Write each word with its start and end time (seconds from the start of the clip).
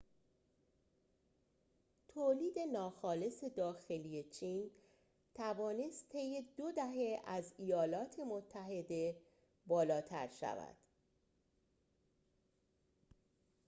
تولید 2.07 2.59
ناخالص 2.59 3.43
داخلی 3.43 4.23
چین 4.23 4.71
توانست 5.35 6.09
طی 6.09 6.41
دو 6.57 6.71
دهه 6.71 7.19
از 7.25 7.53
ایالات 7.57 8.19
متحده 8.19 9.17
بالاتر 9.65 10.27
شود 10.27 10.75